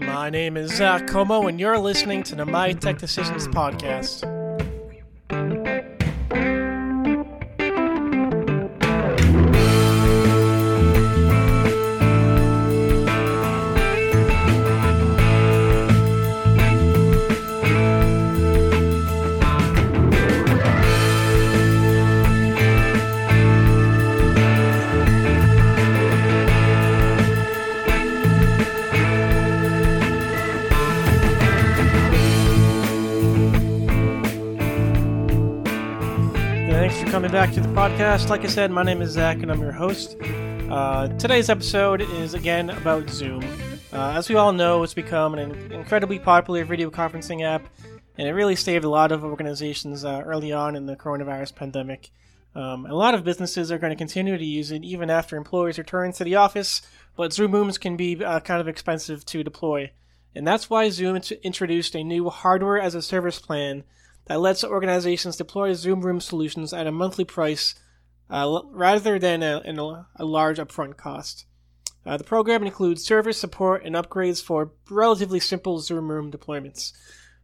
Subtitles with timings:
[0.00, 4.39] My name is Zach Comeau, and you're listening to the My Tech Decisions podcast.
[36.90, 38.30] Thanks for coming back to the podcast.
[38.30, 40.16] Like I said, my name is Zach, and I'm your host.
[40.68, 43.44] Uh, today's episode is again about Zoom.
[43.92, 47.64] Uh, as we all know, it's become an incredibly popular video conferencing app,
[48.18, 52.10] and it really saved a lot of organizations uh, early on in the coronavirus pandemic.
[52.56, 55.78] Um, a lot of businesses are going to continue to use it even after employees
[55.78, 56.82] return to the office,
[57.16, 59.92] but Zoom rooms can be uh, kind of expensive to deploy.
[60.34, 63.84] And that's why Zoom introduced a new hardware as a service plan
[64.26, 67.74] that lets organizations deploy Zoom Room solutions at a monthly price
[68.30, 71.46] uh, rather than a, a, large upfront cost.
[72.06, 76.92] Uh, the program includes service support and upgrades for relatively simple Zoom Room deployments.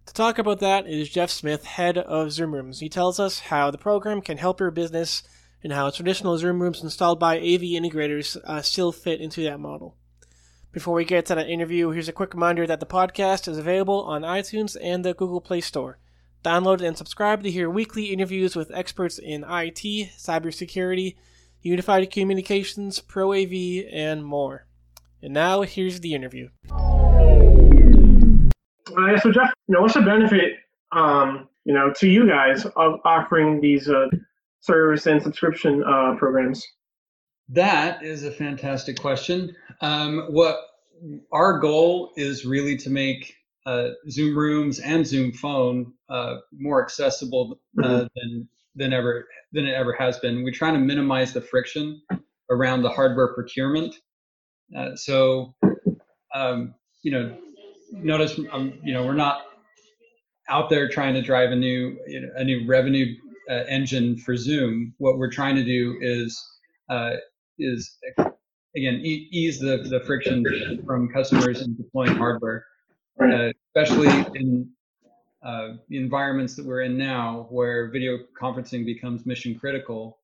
[0.06, 2.78] To talk about that is Jeff Smith, head of Zoom Rooms.
[2.78, 5.24] He tells us how the program can help your business
[5.64, 9.96] and how traditional Zoom Rooms installed by AV integrators uh, still fit into that model.
[10.70, 14.02] Before we get to that interview, here's a quick reminder that the podcast is available
[14.04, 15.98] on iTunes and the Google Play Store.
[16.46, 19.82] Download and subscribe to hear weekly interviews with experts in IT,
[20.16, 21.16] cybersecurity,
[21.60, 24.68] unified communications, Pro AV, and more.
[25.20, 26.50] And now, here's the interview.
[26.70, 26.78] Uh,
[29.20, 30.52] so Jeff, you know, what's the benefit,
[30.92, 34.06] um, you know, to you guys of offering these uh,
[34.60, 36.64] service and subscription uh, programs?
[37.48, 39.52] That is a fantastic question.
[39.80, 40.60] Um, what
[41.32, 43.34] our goal is really to make
[43.66, 48.08] uh, Zoom Rooms and Zoom Phone uh, more accessible uh, Mhm.
[48.14, 50.42] than than ever than it ever has been.
[50.44, 52.00] We're trying to minimize the friction
[52.50, 53.94] around the hardware procurement.
[54.76, 55.54] Uh, so,
[56.34, 57.36] um, you know,
[57.92, 59.42] notice um, you know we're not
[60.48, 63.06] out there trying to drive a new you know, a new revenue
[63.50, 64.94] uh, engine for Zoom.
[64.98, 66.40] What we're trying to do is
[66.90, 67.14] uh,
[67.58, 67.96] is
[68.76, 70.44] again e- ease the, the friction
[70.86, 72.64] from customers in deploying hardware
[73.22, 74.68] uh, especially in
[75.44, 80.18] uh, environments that we're in now, where video conferencing becomes mission critical.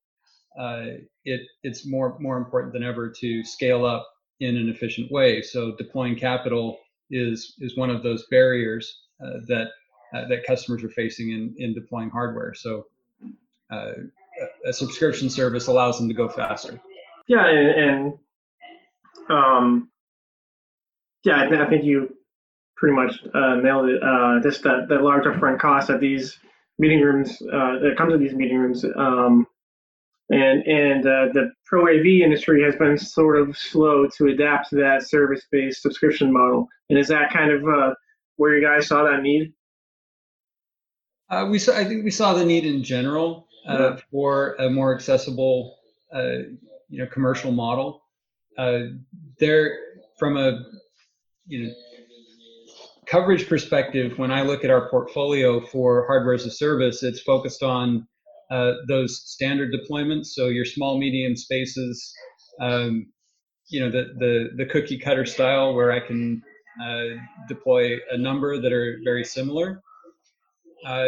[0.59, 0.85] Uh,
[1.25, 4.07] it it's more more important than ever to scale up
[4.39, 5.41] in an efficient way.
[5.41, 9.67] So deploying capital is is one of those barriers uh, that
[10.13, 12.53] uh, that customers are facing in in deploying hardware.
[12.53, 12.87] So
[13.71, 13.93] uh,
[14.65, 16.79] a- subscription service allows them to go faster.
[17.27, 18.13] Yeah, and, and
[19.29, 19.89] um,
[21.23, 22.15] yeah, I think you
[22.75, 24.01] pretty much uh, nailed it.
[24.03, 26.39] Uh, just that, that large upfront cost that these
[26.79, 29.45] meeting rooms uh, that comes with these meeting rooms, um,
[30.29, 34.75] and and uh, the pro AV industry has been sort of slow to adapt to
[34.77, 36.67] that service-based subscription model.
[36.89, 37.93] And is that kind of uh,
[38.37, 39.53] where you guys saw that need?
[41.29, 43.99] Uh, we saw, I think we saw the need in general uh, Yeah.
[44.11, 45.77] for a more accessible,
[46.13, 46.37] uh,
[46.89, 48.03] you know, commercial model.
[48.57, 48.79] Uh,
[49.39, 49.77] there,
[50.19, 50.63] from a
[51.47, 51.73] you know
[53.13, 57.63] coverage perspective, when I look at our portfolio for hardware as a service, it's focused
[57.63, 58.07] on
[58.51, 60.27] uh, those standard deployments.
[60.27, 62.13] So your small, medium spaces,
[62.59, 63.07] um,
[63.69, 66.41] you know, the the the cookie cutter style, where I can
[66.83, 69.81] uh, deploy a number that are very similar
[70.85, 71.07] uh,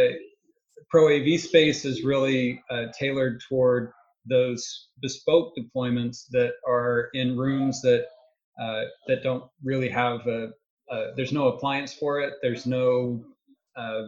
[0.90, 3.92] Pro AV space is really uh, tailored toward
[4.28, 8.06] those bespoke deployments that are in rooms that
[8.62, 10.50] uh, that don't really have a,
[10.92, 12.34] uh, there's no appliance for it.
[12.42, 13.24] There's no
[13.76, 14.04] uh,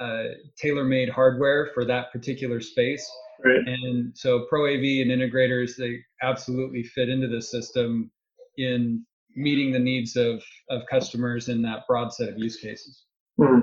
[0.00, 0.24] uh,
[0.56, 3.08] tailor-made hardware for that particular space.
[3.44, 3.60] Right.
[3.66, 8.10] And so Pro AV and integrators, they absolutely fit into the system
[8.56, 9.04] in
[9.34, 13.04] meeting the needs of, of customers in that broad set of use cases.
[13.36, 13.60] Hmm.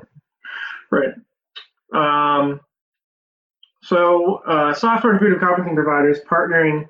[0.92, 1.14] Right.
[1.96, 2.60] Um,
[3.82, 6.88] so, uh, software and video conferencing providers partnering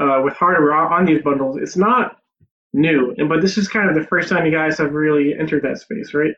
[0.00, 2.18] uh, with hardware on these bundles, it's not
[2.76, 5.62] new, and but this is kind of the first time you guys have really entered
[5.62, 6.34] that space, right?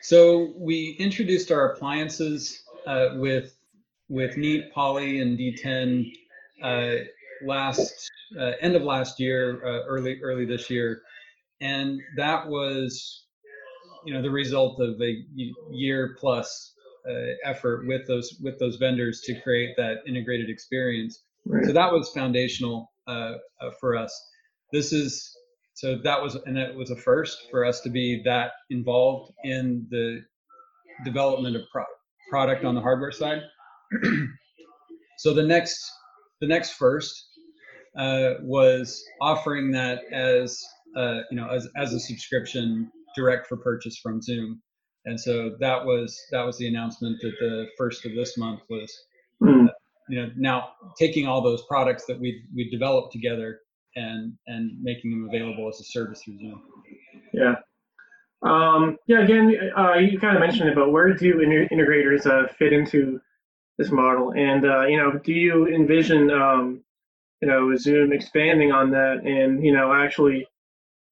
[0.00, 3.54] So we introduced our appliances uh, with
[4.08, 6.10] with Neat, Poly, and DTEN
[6.62, 6.94] uh,
[7.44, 11.02] last uh, end of last year, uh, early early this year,
[11.60, 13.24] and that was
[14.04, 15.24] you know the result of a
[15.70, 16.74] year plus
[17.08, 21.22] uh, effort with those with those vendors to create that integrated experience.
[21.44, 21.64] Right.
[21.64, 24.14] So that was foundational uh, uh, for us.
[24.72, 25.34] This is
[25.74, 29.86] so that was and it was a first for us to be that involved in
[29.90, 30.20] the
[31.04, 31.92] development of product
[32.30, 33.42] product on the hardware side.
[35.18, 35.90] so the next
[36.40, 37.14] the next first
[37.96, 40.60] uh, was offering that as
[40.96, 44.60] uh, you know as as a subscription direct for purchase from Zoom.
[45.04, 48.92] And so that was that was the announcement that the first of this month was
[49.40, 49.68] Mm.
[50.08, 53.60] you know now taking all those products that we we developed together
[53.96, 56.62] and and making them available as a service through Zoom.
[57.32, 57.56] Yeah.
[58.42, 62.46] Um, yeah, again, uh, you kind of mentioned it, but where do inter- integrators uh,
[62.56, 63.20] fit into
[63.78, 64.32] this model?
[64.32, 66.84] And, uh, you know, do you envision, um,
[67.42, 70.46] you know, Zoom expanding on that and, you know, actually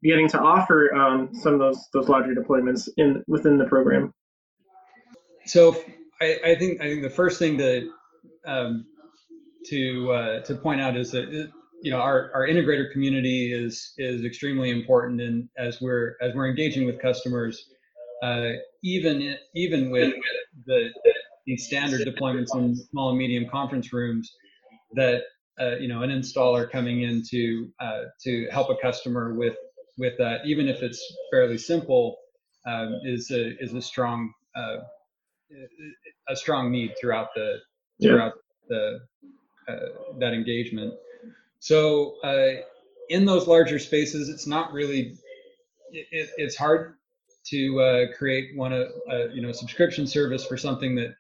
[0.03, 4.15] getting to offer um, some of those those larger deployments in within the program?
[5.47, 5.77] So
[6.21, 7.91] I, I think I think the first thing to
[8.47, 8.87] um,
[9.67, 11.51] to uh, to point out is that
[11.83, 16.49] you know our, our integrator community is is extremely important and as we're as we're
[16.49, 17.69] engaging with customers
[18.23, 18.51] uh,
[18.83, 20.15] even even with
[20.67, 20.91] the
[21.47, 24.33] these standard deployments in small and medium conference rooms
[24.95, 25.23] that
[25.61, 29.57] uh, you know an installer coming in to uh, to help a customer with
[29.99, 32.17] with that even if it's fairly simple
[32.67, 34.79] um, is a is a strong uh,
[36.29, 37.59] a strong need throughout the
[37.99, 38.11] Yeah.
[38.11, 38.33] throughout
[38.69, 39.01] the
[39.69, 40.95] uh, that engagement.
[41.67, 42.63] So uh,
[43.09, 45.17] in those larger spaces, it's not really
[45.91, 46.95] it, it, it's hard
[47.49, 51.17] to uh, create one a, a you know subscription service for something that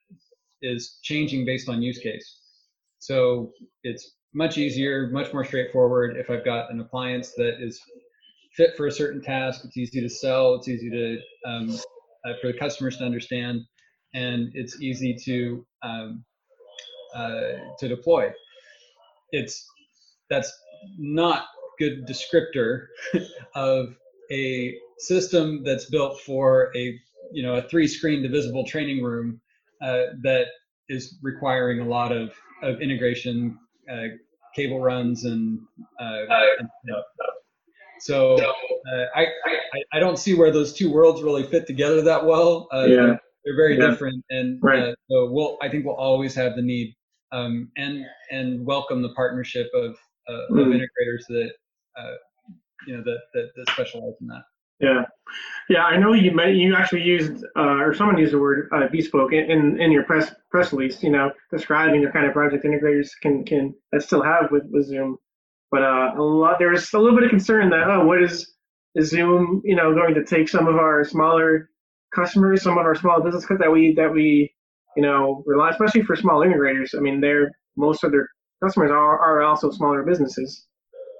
[0.62, 2.38] is changing based on use case.
[3.00, 3.50] So
[3.82, 7.80] it's much easier, much more straightforward if I've got an appliance that is
[8.56, 9.62] fit for a certain task.
[9.64, 10.54] It's easy to sell.
[10.54, 11.76] It's easy to um,
[12.24, 13.62] uh, for the customers to understand,
[14.14, 16.24] and it's easy to um,
[17.16, 18.30] uh, to deploy.
[19.32, 19.66] It's
[20.30, 20.52] that's
[20.98, 21.46] not
[21.78, 22.86] good descriptor
[23.54, 23.96] of
[24.30, 26.98] a system that's built for a
[27.32, 29.40] you know a three screen divisible training room
[29.82, 30.46] uh, that
[30.88, 32.32] is requiring a lot of,
[32.62, 33.58] of integration
[33.92, 34.04] uh,
[34.54, 35.58] cable runs and,
[36.00, 36.24] uh,
[36.58, 36.68] and
[38.00, 42.24] so uh, I, I I don't see where those two worlds really fit together that
[42.24, 42.68] well.
[42.70, 42.96] Uh, Yeah.
[42.96, 43.90] they're, they're very Yeah.
[43.90, 44.82] different, and Right.
[44.82, 46.94] uh, so we'll I think we'll always have the need
[47.32, 49.96] um, and and welcome the partnership of
[50.28, 50.74] uh, of Mm.
[50.74, 51.50] integrators that
[51.98, 52.14] uh,
[52.86, 54.44] you know that, that that specialize in that.
[54.80, 55.04] Yeah,
[55.70, 55.84] yeah.
[55.84, 59.50] I know you you actually used uh, or someone used the word uh, bespoke in,
[59.50, 61.02] in in your press press release.
[61.02, 64.86] You know, describing the kind of project integrators can can that still have with, with
[64.86, 65.16] Zoom.
[65.70, 68.52] But uh, a lot there was a little bit of concern that oh, what is
[68.94, 69.62] is Zoom?
[69.64, 71.70] You know, going to take some of our smaller
[72.14, 74.54] customers, some of our small business that we that we
[74.96, 76.94] you know rely, especially for small integrators.
[76.94, 78.28] I mean, they're most of their
[78.62, 80.66] customers are, are also smaller businesses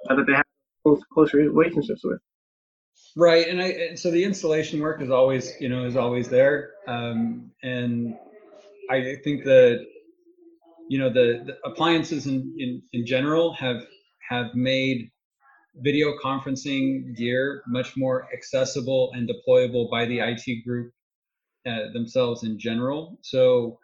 [0.09, 0.45] uh, that they have
[0.83, 2.21] close, close relationships with.
[3.17, 6.73] Right, and I and so the installation work is always you know is always there,
[6.87, 8.15] um, and
[8.91, 9.87] I think that
[10.89, 13.87] you know the, the appliances in, in in general have
[14.29, 15.11] have made
[15.77, 20.93] video conferencing gear much more accessible and deployable by the IT group
[21.67, 23.19] uh, themselves in general.
[23.23, 23.79] So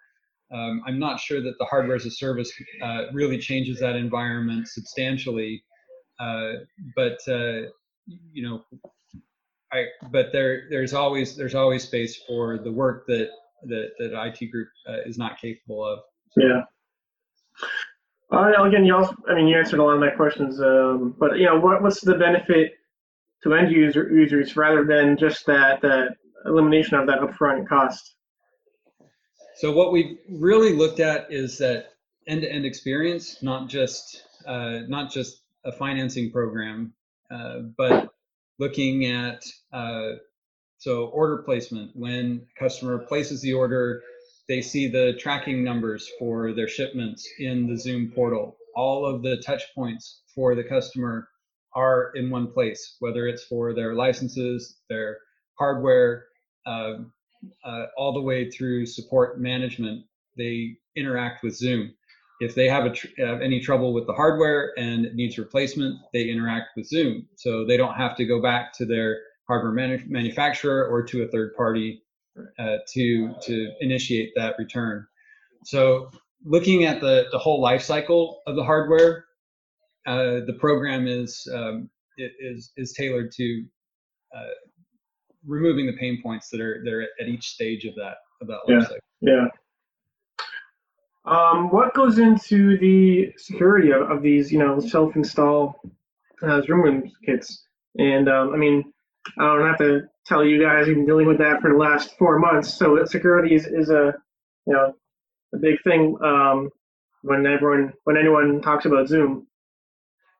[0.52, 2.52] um, I'm not sure that the hardware as a service
[2.82, 5.62] uh, really changes that environment substantially,
[6.20, 6.52] uh,
[6.94, 7.68] but uh,
[8.32, 8.62] you know
[9.72, 13.30] I, but there, there's always, there's always space for the work that
[13.64, 16.00] that that IT group uh, is not capable of.
[16.36, 16.62] Yeah.
[18.30, 21.38] Uh, again, you also, I mean, you answered a lot of my questions, um, but
[21.38, 22.72] you know, what, what's the benefit
[23.42, 28.16] to end user users rather than just that that elimination of that upfront cost?
[29.56, 31.94] So what we've really looked at is that
[32.26, 36.94] end-to-end experience, not just uh, not just a financing program,
[37.30, 38.12] uh, but
[38.58, 40.12] looking at uh,
[40.78, 41.92] so order placement.
[41.94, 44.02] When a customer places the order,
[44.48, 48.56] they see the tracking numbers for their shipments in the Zoom portal.
[48.74, 51.28] All of the touch points for the customer
[51.74, 55.18] are in one place, whether it's for their licenses, their
[55.58, 56.26] hardware,
[56.66, 56.94] uh,
[57.64, 60.04] uh, all the way through support management.
[60.36, 61.94] They interact with Zoom.
[62.40, 66.28] If they have, tr- have any trouble with the hardware and it needs replacement, they
[66.28, 67.28] interact with Zoom.
[67.36, 71.28] So they don't have to go back to their hardware manu- manufacturer or to a
[71.28, 72.02] third party
[72.58, 75.06] uh, to to initiate that return.
[75.64, 76.10] So
[76.44, 79.26] looking at the the whole life cycle of the hardware,
[80.06, 83.64] uh, the program is um, is is tailored to
[84.34, 84.54] uh,
[85.46, 88.60] removing the pain points that are that are at each stage of that of that
[88.68, 88.78] Yeah.
[88.78, 88.98] life cycle.
[89.20, 89.46] Yeah.
[91.24, 95.80] Um, what goes into the security of, of these, you know, self-install
[96.42, 97.64] uh, Zoom room kits?
[97.98, 98.92] And um, I mean,
[99.38, 102.16] I don't have to tell you guys we've been dealing with that for the last
[102.18, 102.74] four months.
[102.74, 104.14] So security is, is a
[104.66, 104.94] you know
[105.54, 106.70] a big thing um,
[107.22, 109.46] when everyone when anyone talks about Zoom.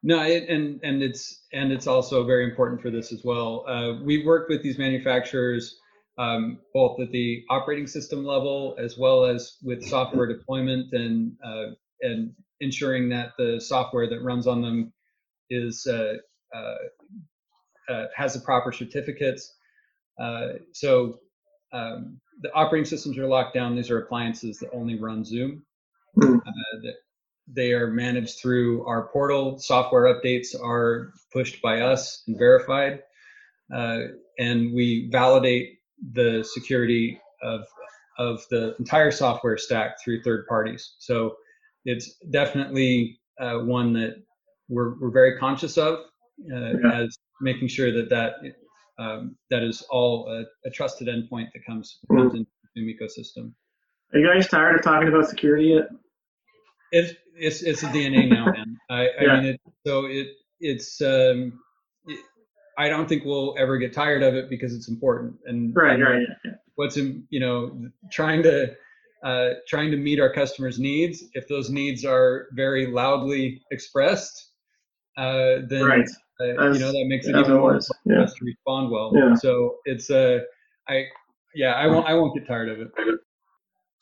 [0.03, 3.65] No, it, and and it's and it's also very important for this as well.
[3.69, 5.79] Uh, we worked with these manufacturers
[6.19, 11.67] um, both at the operating system level as well as with software deployment and uh,
[12.01, 14.93] and ensuring that the software that runs on them
[15.51, 16.15] is uh,
[16.55, 16.75] uh,
[17.93, 19.55] uh has the proper certificates.
[20.21, 21.21] Uh, so
[21.73, 23.77] um, the operating systems are locked down.
[23.77, 25.65] These are appliances that only run Zoom.
[26.19, 26.43] Mm.
[26.83, 26.95] that
[27.47, 29.59] they are managed through our portal.
[29.59, 33.01] Software updates are pushed by us and verified,
[33.71, 35.79] and we validate
[36.13, 37.65] the security of
[38.19, 40.95] of the entire software stack through third parties.
[40.99, 41.35] So
[41.85, 44.23] it's definitely uh, one that
[44.69, 45.95] we're we're very conscious of
[46.53, 47.03] uh, yeah.
[47.03, 48.35] as making sure that that
[48.99, 52.19] um, that is all a, a, trusted endpoint that comes mm-hmm.
[52.19, 53.53] comes into the ecosystem.
[54.13, 55.89] Are you guys tired of talking about security yet?
[56.93, 58.79] It's it's it's a DNA now, man.
[58.91, 60.29] I, I mean, it, so it
[60.61, 61.59] it's um,
[62.79, 65.37] I don't think we'll ever get tired of it because it's important.
[65.47, 66.27] And right, and right.
[66.45, 66.53] Yeah.
[66.77, 68.75] What's in, you know, trying to
[69.23, 71.25] uh, trying to meet our customers' needs.
[71.35, 74.51] If those needs are very loudly expressed,
[75.17, 76.09] uh, then right.
[76.41, 78.25] uh, you know that makes it even more yeah.
[78.25, 79.13] to respond well.
[79.15, 79.35] Yeah.
[79.35, 80.41] So it's a, uh,
[80.89, 81.05] I,
[81.55, 82.89] yeah, I won't I won't get tired of it.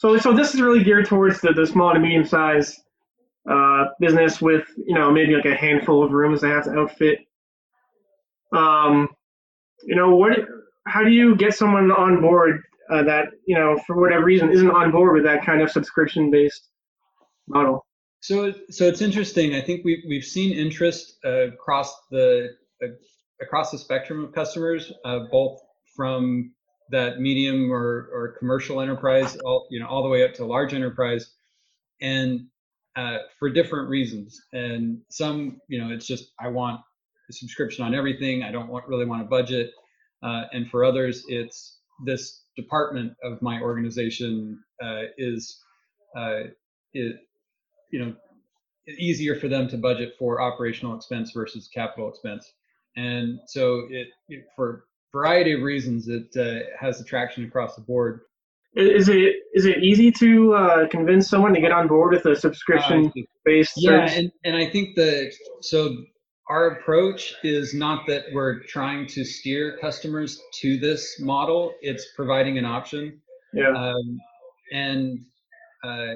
[0.01, 2.81] So so this is really geared towards the, the small to medium size
[3.49, 7.21] uh, business with you know maybe like a handful of rooms they have to outfit
[8.53, 9.09] um,
[9.85, 10.39] you know, what?
[10.87, 14.71] How do you get someone on board uh, that you know, for whatever reason, isn't
[14.71, 16.69] on board with that kind of subscription-based
[17.49, 17.87] model?
[18.21, 19.55] So, so it's interesting.
[19.55, 22.51] I think we've we've seen interest uh, across the
[22.83, 22.89] uh,
[23.41, 25.61] across the spectrum of customers, uh, both
[25.97, 26.53] from
[26.91, 30.75] that medium or, or commercial enterprise, all you know, all the way up to large
[30.75, 31.31] enterprise,
[32.01, 32.47] and
[32.97, 34.41] uh, for different reasons.
[34.53, 36.81] And some, you know, it's just I want
[37.29, 38.43] a subscription on everything.
[38.43, 39.71] I don't want, really want a budget.
[40.23, 45.63] Uh, and for others, it's this department of my organization uh, is,
[46.17, 46.41] uh,
[46.93, 47.17] it,
[47.93, 48.15] you know,
[48.99, 52.51] easier for them to budget for operational expense versus capital expense.
[52.97, 58.21] And so it, it for variety of reasons, it uh, has attraction across the board.
[58.75, 62.37] Is it is it easy to uh, convince someone to get on board with a
[62.37, 63.13] subscription
[63.45, 63.73] based?
[63.77, 65.97] yeah, and, and I think the so
[66.49, 71.75] our approach is not that we're trying to steer customers to this model.
[71.81, 73.21] It's providing an option.
[73.53, 73.71] Yeah.
[73.71, 74.21] Um,
[74.73, 75.19] and
[75.83, 76.15] uh,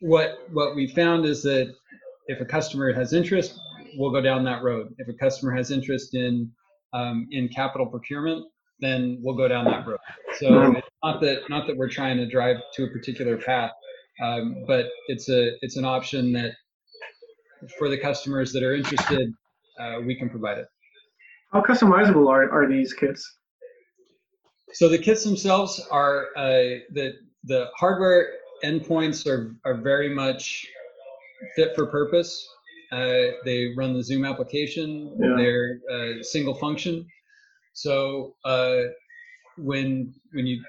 [0.00, 1.74] what what we found is that
[2.26, 3.58] if a customer has interest,
[3.96, 4.94] we'll go down that road.
[4.98, 6.50] If a customer has interest in
[6.92, 8.44] um, in capital procurement,
[8.80, 9.98] then we'll go down that road.
[10.38, 13.72] So it's not that not that we're trying to drive to a particular path,
[14.22, 16.52] um, but it's a it's an option that
[17.78, 19.32] for the customers that are interested,
[19.78, 20.66] uh, we can provide it.
[21.52, 23.38] How customizable are, are these kits?
[24.72, 28.30] So the kits themselves are uh, the the hardware
[28.64, 30.66] endpoints are are very much
[31.56, 32.46] fit for purpose.
[32.92, 35.16] Uh, they run the Zoom application.
[35.20, 35.34] Yeah.
[35.36, 37.06] They're uh, single function.
[37.72, 38.80] So uh,
[39.56, 40.62] when when you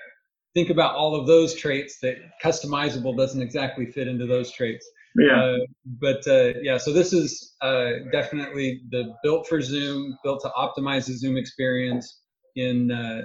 [0.54, 4.88] think about all of those traits, that customizable doesn't exactly fit into those traits.
[5.18, 5.42] Yeah.
[5.42, 5.58] Uh,
[6.00, 11.08] but uh, yeah, so this is uh, definitely the built for Zoom, built to optimize
[11.08, 12.22] the Zoom experience
[12.56, 13.22] in uh,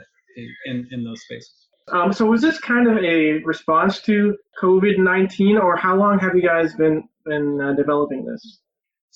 [0.67, 1.69] in in those spaces.
[1.93, 6.35] Um, so was this kind of a response to COVID nineteen, or how long have
[6.35, 8.61] you guys been been uh, developing this?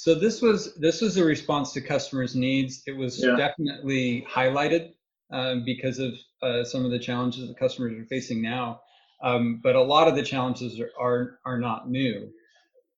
[0.01, 2.83] So this was this was a response to customers' needs.
[2.87, 3.37] It was yeah.
[3.37, 4.93] definitely highlighted
[5.31, 8.81] um, because of uh, some of the challenges that customers are facing now.
[9.23, 12.31] Um, but a lot of the challenges are, are, are not new.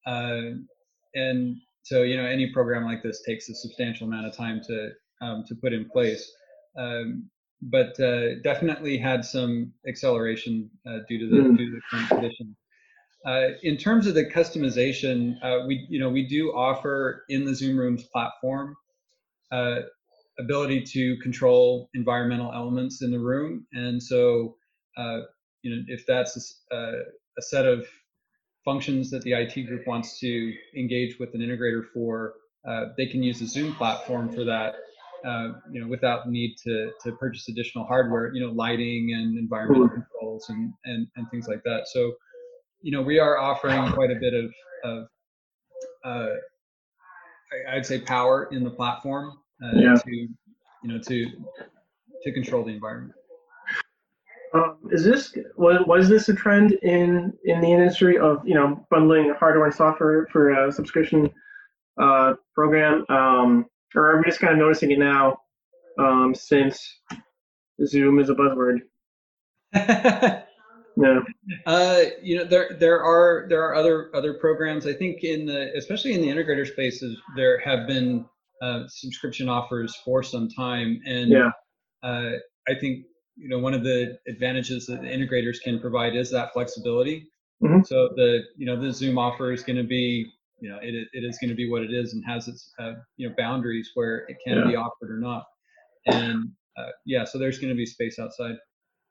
[0.06, 0.62] Uh,
[1.16, 4.90] and so, you know, any program like this takes a substantial amount of time to
[5.21, 6.30] um, to put in place.
[6.78, 7.28] Um,
[7.62, 11.56] but uh, definitely had some acceleration uh, due to the mm.
[11.59, 12.56] due to the current conditions.
[13.25, 17.55] Uh, in terms of the customization, uh, we you know we do offer in the
[17.55, 18.76] Zoom Rooms platform
[19.52, 19.81] uh,
[20.38, 24.57] ability to control environmental elements in the room, and so
[25.62, 26.76] you know if that's a,
[27.38, 27.87] a set of
[28.64, 32.35] functions that the IT group wants to engage with an integrator for,
[32.69, 34.75] uh, they can use the Zoom platform for that.
[35.25, 39.87] Uh, you know, without need to to purchase additional hardware, you know, lighting and environmental
[39.87, 40.00] mm-hmm.
[40.00, 41.87] controls and, and and things like that.
[41.87, 42.12] So,
[42.83, 44.53] you know, we are offering quite a bit of
[44.85, 45.09] of
[46.05, 46.35] uh,
[47.71, 49.95] I'd say power in the platform uh, yeah.
[49.95, 50.29] to you
[50.85, 51.27] know to
[52.23, 53.15] to control the environment.
[54.55, 58.85] Um, is this was, was this a trend in in the industry of you know
[58.91, 61.31] bundling hardware and software for a subscription
[62.01, 65.39] uh, program, um, or are we just kind of noticing it now
[65.99, 67.01] um, since
[67.87, 68.81] Zoom is a buzzword?
[70.96, 71.20] yeah.
[71.66, 74.87] Uh, you know, there there are there are other other programs.
[74.87, 78.26] I think in the especially in the integrator spaces, there have been
[78.62, 81.50] uh, subscription offers for some time, and yeah.
[82.02, 82.32] uh,
[82.68, 83.06] I think
[83.37, 87.28] you know one of the advantages that the integrators can provide is that flexibility.
[87.62, 87.82] Mm-hmm.
[87.84, 90.26] So the you know the Zoom offer is going to be
[90.61, 92.92] you know it it is going to be what it is and has its uh,
[93.16, 94.66] you know boundaries where it can yeah.
[94.66, 95.44] be offered or not.
[96.06, 98.56] And uh, yeah, so there's going to be space outside.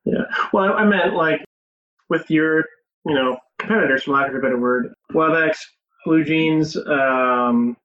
[0.06, 0.24] Yeah.
[0.52, 1.42] Well, I meant like
[2.12, 2.66] with your,
[3.06, 5.56] you know, competitors, for lack of a better word, WebEx,
[6.06, 7.78] Blue BlueJeans, um,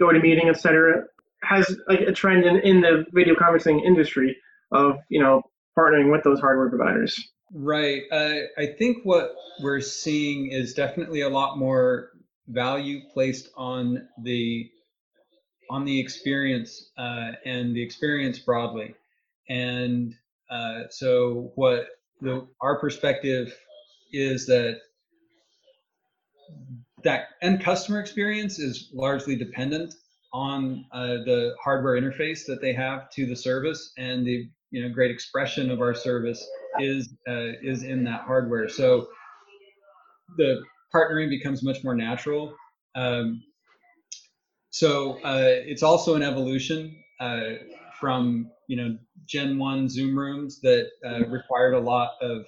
[0.00, 1.04] GoToMeeting, etc.,
[1.44, 4.36] has like a trend in, in the video conferencing industry
[4.72, 5.42] of, you know,
[5.78, 7.16] partnering with those hardware providers.
[7.54, 8.02] Right.
[8.10, 12.08] Uh, I think what we're seeing is definitely a lot more
[12.48, 14.68] value placed on the
[15.70, 18.94] on the experience uh, and the experience broadly.
[19.48, 20.14] And
[20.50, 21.86] uh, so what
[22.60, 23.56] our perspective
[24.12, 24.78] is that
[27.04, 29.94] that end customer experience is largely dependent
[30.32, 34.92] on uh, the hardware interface that they have to the service and the you know
[34.92, 36.46] great expression of our service
[36.80, 38.68] is uh, is in that hardware.
[38.68, 39.08] So
[40.38, 40.62] the
[40.94, 42.54] partnering becomes much more natural.
[42.94, 43.42] Um,
[44.70, 47.40] so uh, it's also an evolution uh,
[48.00, 52.44] from you know Gen One Zoom rooms that uh, required a lot of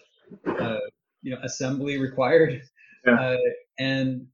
[0.47, 0.79] uh,
[1.23, 2.63] you know assembly required,
[3.07, 3.15] yeah.
[3.15, 3.37] Uh,
[3.79, 4.27] and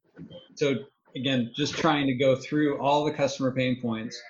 [0.54, 0.76] so
[1.16, 4.20] again, just trying to go through all the customer pain points,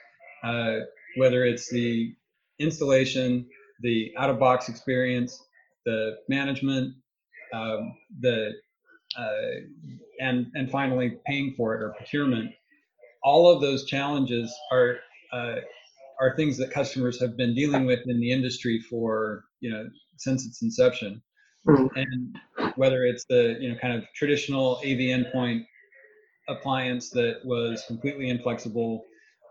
[0.42, 0.78] uh,
[1.16, 2.14] whether it's the
[2.59, 3.47] installation,
[3.83, 5.42] the out-of-box experience,
[5.85, 6.94] the management,
[7.53, 8.53] um, the
[9.18, 9.61] uh,
[10.20, 12.53] and and finally paying for it or procurement.
[13.22, 14.98] All of those challenges are
[15.33, 15.57] uh,
[16.20, 20.46] are things that customers have been dealing with in the industry for you know since
[20.46, 21.20] its inception
[21.66, 21.87] mm-hmm.
[21.96, 22.38] and
[22.76, 25.64] whether it's the you know kind of traditional av endpoint
[26.48, 29.04] appliance that was completely inflexible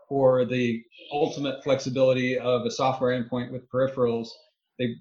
[0.09, 4.27] or the ultimate flexibility of a software endpoint with peripherals
[4.77, 4.95] they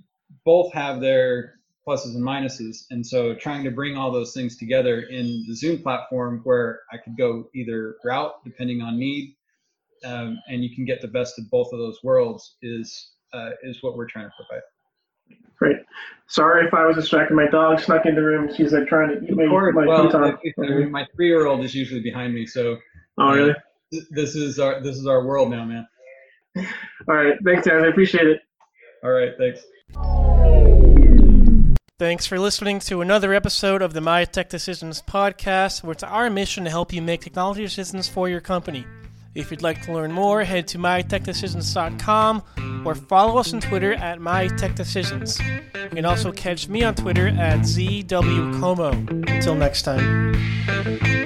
[0.44, 1.54] both have their
[1.86, 5.82] pluses and minuses and so trying to bring all those things together in the zoom
[5.82, 9.34] platform where i could go either route depending on need
[10.04, 13.82] um, and you can get the best of both of those worlds is uh, is
[13.82, 14.62] what we're trying to provide.
[15.58, 15.76] Great.
[16.28, 17.34] Sorry if I was distracted.
[17.34, 18.54] My dog snuck in the room.
[18.54, 21.74] She's like trying to eat my, my well, I mean, my three year old is
[21.74, 22.76] usually behind me, so.
[23.18, 23.50] Oh really?
[23.50, 25.86] Uh, this is our this is our world now, man.
[26.56, 27.34] All right.
[27.44, 27.82] Thanks, guys.
[27.82, 28.40] I appreciate it.
[29.02, 29.32] All right.
[29.38, 29.64] Thanks.
[31.98, 36.30] Thanks for listening to another episode of the My Tech Decisions podcast, where it's our
[36.30, 38.86] mission to help you make technology decisions for your company.
[39.38, 42.42] If you'd like to learn more, head to mytechdecisions.com
[42.84, 45.38] or follow us on Twitter at mytechdecisions.
[45.74, 49.30] You can also catch me on Twitter at ZWComeau.
[49.30, 51.17] Until next time.